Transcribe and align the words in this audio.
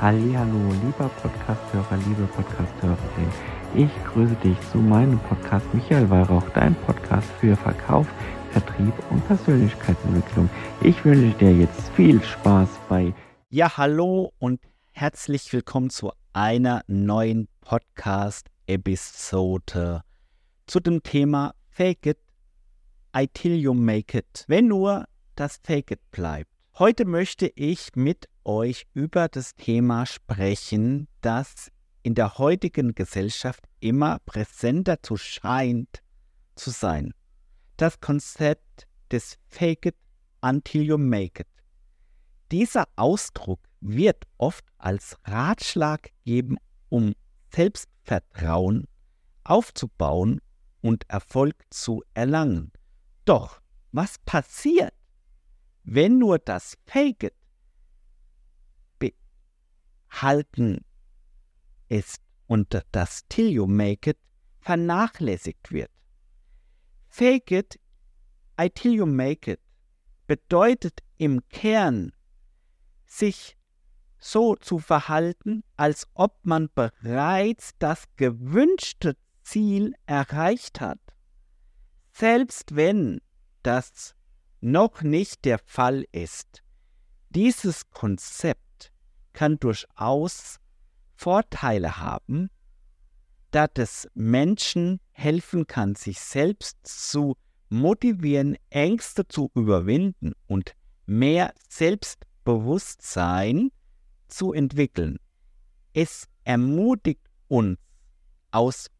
Hallo, 0.00 0.72
lieber 0.84 1.10
Podcasthörer, 1.20 1.96
liebe 2.06 2.28
Podcasthörerin. 2.28 3.32
Ich 3.74 3.90
grüße 4.04 4.36
dich 4.36 4.56
zu 4.70 4.78
meinem 4.78 5.18
Podcast 5.18 5.66
Michael 5.74 6.08
Weihrauch, 6.08 6.48
dein 6.54 6.76
Podcast 6.86 7.28
für 7.40 7.56
Verkauf, 7.56 8.06
Vertrieb 8.52 8.94
und 9.10 9.26
Persönlichkeitsentwicklung. 9.26 10.48
Ich 10.82 11.04
wünsche 11.04 11.36
dir 11.38 11.52
jetzt 11.52 11.88
viel 11.96 12.22
Spaß 12.22 12.68
bei. 12.88 13.12
Ja, 13.50 13.76
hallo 13.76 14.32
und 14.38 14.60
herzlich 14.92 15.52
willkommen 15.52 15.90
zu 15.90 16.12
einer 16.32 16.82
neuen 16.86 17.48
Podcast-Episode 17.62 20.02
zu 20.68 20.78
dem 20.78 21.02
Thema 21.02 21.56
Fake 21.70 22.06
it, 22.06 22.18
until 23.12 23.56
you 23.56 23.74
make 23.74 24.16
it. 24.16 24.44
Wenn 24.46 24.68
nur 24.68 25.06
das 25.34 25.58
Fake 25.64 25.90
it 25.90 26.08
bleibt. 26.12 26.57
Heute 26.78 27.06
möchte 27.06 27.50
ich 27.56 27.96
mit 27.96 28.28
euch 28.44 28.86
über 28.94 29.26
das 29.26 29.56
Thema 29.56 30.06
sprechen, 30.06 31.08
das 31.22 31.72
in 32.04 32.14
der 32.14 32.38
heutigen 32.38 32.94
Gesellschaft 32.94 33.64
immer 33.80 34.20
präsenter 34.20 35.02
zu 35.02 35.16
scheint 35.16 36.04
zu 36.54 36.70
sein. 36.70 37.14
Das 37.78 37.98
Konzept 37.98 38.86
des 39.10 39.38
Fake 39.48 39.86
it 39.86 39.96
until 40.40 40.82
you 40.82 40.98
make 40.98 41.42
it. 41.42 41.48
Dieser 42.52 42.84
Ausdruck 42.94 43.58
wird 43.80 44.22
oft 44.36 44.64
als 44.78 45.16
Ratschlag 45.24 46.12
gegeben, 46.24 46.58
um 46.90 47.12
Selbstvertrauen 47.52 48.86
aufzubauen 49.42 50.40
und 50.80 51.10
Erfolg 51.10 51.56
zu 51.70 52.04
erlangen. 52.14 52.70
Doch 53.24 53.60
was 53.90 54.20
passiert, 54.20 54.92
wenn 55.90 56.18
nur 56.18 56.38
das 56.38 56.76
Fake 56.84 57.22
it 57.22 57.34
behalten 58.98 60.84
ist 61.88 62.22
und 62.46 62.84
das 62.92 63.26
Till 63.28 63.48
you 63.48 63.66
make 63.66 64.10
it 64.10 64.18
vernachlässigt 64.60 65.72
wird? 65.72 65.90
Fake 67.08 67.50
it, 67.50 67.80
I 68.60 68.68
till 68.68 68.92
you 68.92 69.06
make 69.06 69.50
it 69.50 69.60
bedeutet 70.26 71.02
im 71.16 71.40
Kern, 71.48 72.12
sich 73.06 73.56
so 74.18 74.56
zu 74.56 74.78
verhalten, 74.78 75.64
als 75.76 76.06
ob 76.12 76.38
man 76.44 76.68
bereits 76.74 77.70
das 77.78 78.04
gewünschte 78.16 79.16
Ziel 79.42 79.94
erreicht 80.04 80.82
hat. 80.82 81.00
Selbst 82.12 82.76
wenn 82.76 83.22
das 83.62 84.14
noch 84.60 85.02
nicht 85.02 85.44
der 85.44 85.58
Fall 85.58 86.04
ist. 86.12 86.62
Dieses 87.30 87.90
Konzept 87.90 88.92
kann 89.32 89.58
durchaus 89.58 90.58
Vorteile 91.14 91.98
haben, 91.98 92.50
da 93.50 93.66
es 93.74 94.08
Menschen 94.14 95.00
helfen 95.12 95.66
kann, 95.66 95.94
sich 95.94 96.20
selbst 96.20 96.78
zu 96.82 97.36
motivieren, 97.68 98.56
Ängste 98.70 99.28
zu 99.28 99.50
überwinden 99.54 100.32
und 100.46 100.74
mehr 101.06 101.52
Selbstbewusstsein 101.68 103.70
zu 104.28 104.52
entwickeln. 104.52 105.18
Es 105.92 106.28
ermutigt 106.44 107.26
uns, 107.48 107.78
aus 108.50 108.90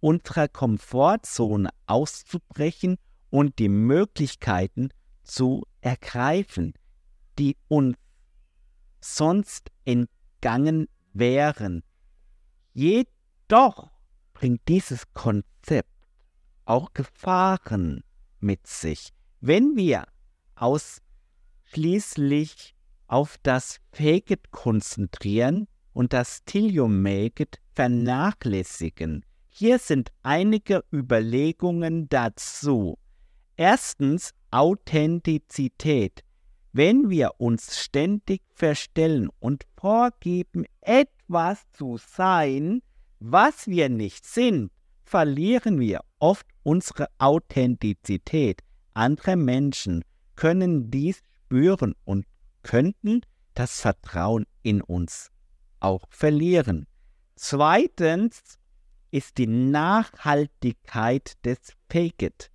unserer 0.00 0.48
Komfortzone 0.48 1.70
auszubrechen 1.86 2.96
und 3.30 3.58
die 3.58 3.68
Möglichkeiten 3.68 4.90
zu 5.22 5.64
ergreifen, 5.80 6.74
die 7.38 7.56
uns 7.68 7.96
sonst 9.00 9.70
entgangen 9.84 10.88
wären. 11.12 11.82
Jedoch 12.72 13.90
bringt 14.34 14.66
dieses 14.68 15.12
Konzept 15.12 15.90
auch 16.64 16.92
Gefahren 16.92 18.02
mit 18.40 18.66
sich, 18.66 19.12
wenn 19.40 19.76
wir 19.76 20.06
ausschließlich 20.56 22.74
auf 23.06 23.38
das 23.42 23.78
Fake 23.92 24.30
it 24.30 24.50
konzentrieren 24.50 25.68
und 25.92 26.12
das 26.12 26.42
it 26.54 27.60
vernachlässigen. 27.74 29.24
Hier 29.48 29.78
sind 29.78 30.10
einige 30.22 30.84
Überlegungen 30.92 32.08
dazu. 32.08 32.98
Erstens 33.56 34.32
Authentizität. 34.50 36.22
Wenn 36.72 37.08
wir 37.08 37.32
uns 37.38 37.78
ständig 37.80 38.42
verstellen 38.54 39.30
und 39.38 39.64
vorgeben, 39.78 40.66
etwas 40.82 41.62
zu 41.72 41.96
sein, 41.96 42.82
was 43.18 43.66
wir 43.66 43.88
nicht 43.88 44.26
sind, 44.26 44.70
verlieren 45.04 45.80
wir 45.80 46.00
oft 46.18 46.46
unsere 46.62 47.08
Authentizität. 47.18 48.60
Andere 48.92 49.36
Menschen 49.36 50.04
können 50.34 50.90
dies 50.90 51.22
spüren 51.46 51.94
und 52.04 52.26
könnten 52.62 53.22
das 53.54 53.80
Vertrauen 53.80 54.44
in 54.62 54.82
uns 54.82 55.30
auch 55.80 56.04
verlieren. 56.10 56.86
Zweitens 57.36 58.58
ist 59.10 59.38
die 59.38 59.46
Nachhaltigkeit 59.46 61.32
des 61.44 61.58
Fake 61.88 62.22
It 62.22 62.50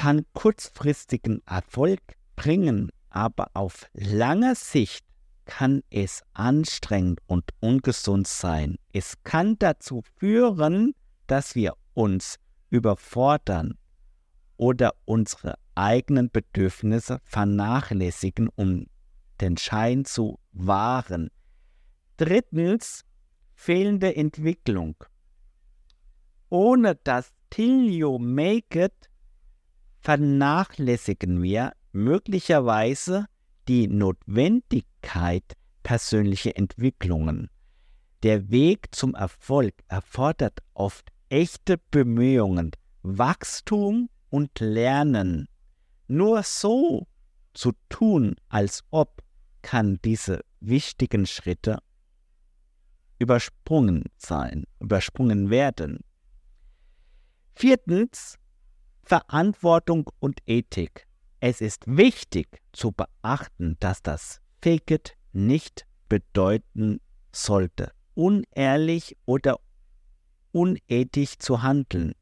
kann 0.00 0.24
kurzfristigen 0.32 1.42
Erfolg 1.44 2.00
bringen, 2.34 2.88
aber 3.10 3.50
auf 3.52 3.90
lange 3.92 4.54
Sicht 4.54 5.04
kann 5.44 5.82
es 5.90 6.22
anstrengend 6.32 7.20
und 7.26 7.50
ungesund 7.60 8.26
sein. 8.26 8.76
Es 8.94 9.22
kann 9.24 9.58
dazu 9.58 10.02
führen, 10.16 10.94
dass 11.26 11.54
wir 11.54 11.74
uns 11.92 12.36
überfordern 12.70 13.76
oder 14.56 14.94
unsere 15.04 15.56
eigenen 15.74 16.30
Bedürfnisse 16.30 17.18
vernachlässigen, 17.24 18.48
um 18.56 18.86
den 19.42 19.58
Schein 19.58 20.06
zu 20.06 20.38
wahren. 20.52 21.28
Drittens, 22.16 23.04
fehlende 23.52 24.16
Entwicklung. 24.16 24.94
Ohne 26.48 26.94
das 26.94 27.34
Till 27.50 27.90
You 27.90 28.18
Make 28.18 28.84
It 28.84 29.09
vernachlässigen 30.00 31.42
wir 31.42 31.72
möglicherweise 31.92 33.26
die 33.68 33.86
Notwendigkeit 33.88 35.44
persönlicher 35.82 36.56
Entwicklungen. 36.56 37.50
Der 38.22 38.50
Weg 38.50 38.94
zum 38.94 39.14
Erfolg 39.14 39.74
erfordert 39.88 40.60
oft 40.74 41.10
echte 41.28 41.78
Bemühungen, 41.90 42.72
Wachstum 43.02 44.10
und 44.28 44.50
Lernen. 44.60 45.48
Nur 46.06 46.42
so 46.42 47.06
zu 47.54 47.72
tun, 47.88 48.36
als 48.48 48.84
ob, 48.90 49.22
kann 49.62 49.98
diese 50.04 50.40
wichtigen 50.60 51.26
Schritte 51.26 51.78
übersprungen 53.18 54.04
sein, 54.16 54.64
übersprungen 54.80 55.50
werden. 55.50 56.00
Viertens, 57.54 58.39
Verantwortung 59.02 60.10
und 60.20 60.40
Ethik. 60.46 61.06
Es 61.40 61.60
ist 61.60 61.84
wichtig 61.86 62.60
zu 62.72 62.92
beachten, 62.92 63.76
dass 63.80 64.02
das 64.02 64.40
Fake 64.62 64.90
it 64.90 65.16
nicht 65.32 65.86
bedeuten 66.08 67.00
sollte, 67.32 67.92
unehrlich 68.14 69.16
oder 69.24 69.58
unethisch 70.52 71.38
zu 71.38 71.62
handeln. 71.62 72.14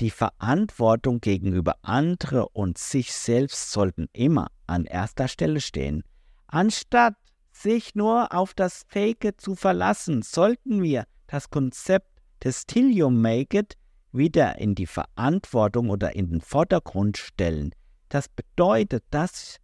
Die 0.00 0.10
Verantwortung 0.10 1.20
gegenüber 1.20 1.76
anderen 1.82 2.46
und 2.52 2.78
sich 2.78 3.12
selbst 3.12 3.70
sollten 3.70 4.08
immer 4.12 4.48
an 4.66 4.86
erster 4.86 5.28
Stelle 5.28 5.60
stehen. 5.60 6.02
Anstatt 6.46 7.14
sich 7.52 7.94
nur 7.94 8.34
auf 8.34 8.54
das 8.54 8.84
Fake 8.88 9.34
zu 9.36 9.54
verlassen, 9.54 10.22
sollten 10.22 10.82
wir 10.82 11.04
das 11.26 11.50
Konzept 11.50 12.20
des 12.42 12.66
Till 12.66 12.90
You 12.90 13.10
Make 13.10 13.58
It 13.58 13.76
wieder 14.12 14.58
in 14.58 14.74
die 14.74 14.86
Verantwortung 14.86 15.90
oder 15.90 16.14
in 16.14 16.30
den 16.30 16.40
Vordergrund 16.40 17.16
stellen. 17.16 17.74
Das 18.08 18.28
bedeutet, 18.28 19.04
dass 19.10 19.56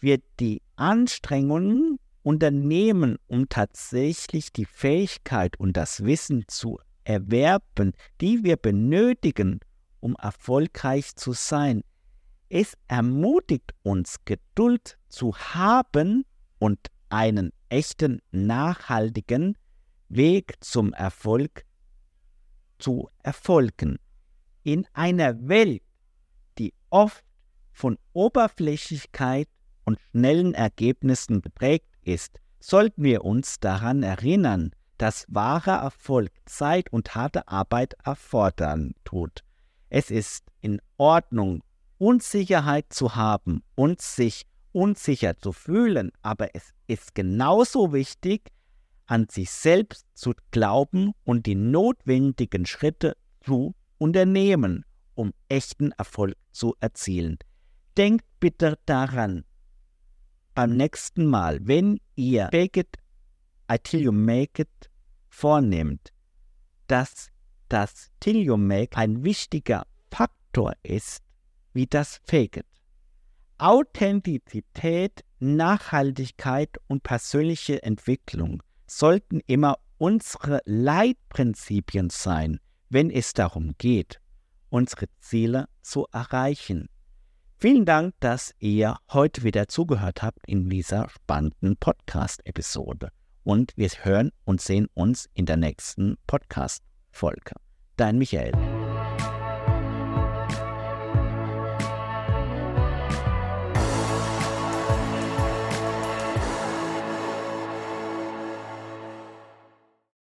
wir 0.00 0.18
die 0.40 0.62
Anstrengungen 0.76 1.98
unternehmen, 2.22 3.16
um 3.26 3.48
tatsächlich 3.48 4.52
die 4.52 4.64
Fähigkeit 4.64 5.58
und 5.58 5.76
das 5.76 6.04
Wissen 6.04 6.44
zu 6.48 6.78
erwerben, 7.04 7.92
die 8.20 8.42
wir 8.44 8.56
benötigen, 8.56 9.60
um 10.00 10.16
erfolgreich 10.16 11.14
zu 11.16 11.32
sein. 11.32 11.82
Es 12.48 12.74
ermutigt 12.88 13.72
uns, 13.82 14.16
Geduld 14.24 14.98
zu 15.08 15.36
haben 15.36 16.24
und 16.58 16.78
einen 17.08 17.52
echten, 17.68 18.20
nachhaltigen 18.32 19.56
Weg 20.08 20.54
zum 20.60 20.92
Erfolg 20.92 21.64
zu 22.78 23.08
erfolgen. 23.22 23.98
In 24.62 24.86
einer 24.92 25.48
Welt, 25.48 25.82
die 26.58 26.72
oft 26.90 27.24
von 27.72 27.98
Oberflächlichkeit 28.12 29.48
und 29.84 29.98
schnellen 30.10 30.54
Ergebnissen 30.54 31.42
geprägt 31.42 31.90
ist, 32.02 32.40
sollten 32.60 33.02
wir 33.02 33.24
uns 33.24 33.60
daran 33.60 34.02
erinnern, 34.02 34.70
dass 34.96 35.26
wahrer 35.28 35.82
Erfolg 35.82 36.30
Zeit 36.46 36.90
und 36.92 37.14
harte 37.14 37.48
Arbeit 37.48 37.94
erfordern 38.04 38.94
tut. 39.04 39.44
Es 39.90 40.10
ist 40.10 40.44
in 40.60 40.80
Ordnung, 40.96 41.62
Unsicherheit 41.98 42.86
zu 42.90 43.14
haben 43.16 43.62
und 43.74 44.00
sich 44.00 44.46
unsicher 44.72 45.36
zu 45.36 45.52
fühlen, 45.52 46.10
aber 46.22 46.54
es 46.54 46.72
ist 46.86 47.14
genauso 47.14 47.92
wichtig, 47.92 48.50
an 49.06 49.28
sich 49.28 49.50
selbst 49.50 50.06
zu 50.14 50.32
glauben 50.50 51.12
und 51.24 51.46
die 51.46 51.54
notwendigen 51.54 52.66
Schritte 52.66 53.16
zu 53.44 53.74
unternehmen, 53.98 54.84
um 55.14 55.32
echten 55.48 55.92
Erfolg 55.92 56.36
zu 56.52 56.74
erzielen. 56.80 57.38
Denkt 57.96 58.24
bitte 58.40 58.78
daran, 58.86 59.44
beim 60.54 60.76
nächsten 60.76 61.26
Mal, 61.26 61.58
wenn 61.62 62.00
ihr 62.14 62.48
Fake 62.50 62.76
it 62.76 62.96
until 63.68 64.00
you 64.00 64.12
make 64.12 64.62
it 64.62 64.90
vornehmt, 65.28 66.12
dass 66.86 67.28
das 67.68 68.10
Till 68.20 68.36
you 68.36 68.56
make 68.56 68.96
ein 68.96 69.24
wichtiger 69.24 69.86
Faktor 70.10 70.74
ist, 70.82 71.22
wie 71.72 71.86
das 71.86 72.20
Fake 72.24 72.58
it. 72.58 72.66
Authentizität, 73.58 75.24
Nachhaltigkeit 75.38 76.76
und 76.88 77.02
persönliche 77.02 77.82
Entwicklung 77.82 78.62
sollten 78.86 79.40
immer 79.46 79.78
unsere 79.98 80.60
Leitprinzipien 80.64 82.10
sein, 82.10 82.60
wenn 82.88 83.10
es 83.10 83.32
darum 83.32 83.72
geht, 83.78 84.20
unsere 84.68 85.06
Ziele 85.20 85.66
zu 85.82 86.06
erreichen. 86.12 86.88
Vielen 87.58 87.84
Dank, 87.84 88.14
dass 88.20 88.54
ihr 88.58 88.96
heute 89.10 89.42
wieder 89.42 89.68
zugehört 89.68 90.22
habt 90.22 90.40
in 90.46 90.68
dieser 90.68 91.08
spannenden 91.08 91.76
Podcast-Episode. 91.76 93.08
Und 93.42 93.72
wir 93.76 93.88
hören 94.02 94.30
und 94.44 94.60
sehen 94.60 94.88
uns 94.94 95.28
in 95.34 95.46
der 95.46 95.56
nächsten 95.56 96.16
Podcast-Folge. 96.26 97.54
Dein 97.96 98.18
Michael. 98.18 98.73